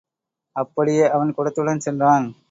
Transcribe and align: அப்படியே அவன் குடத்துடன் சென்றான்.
அப்படியே 0.55 1.09
அவன் 1.09 1.33
குடத்துடன் 1.37 1.77
சென்றான். 1.77 2.35